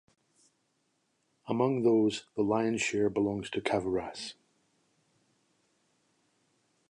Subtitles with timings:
[1.47, 4.33] Among those, the lion's share belongs to Kavouras.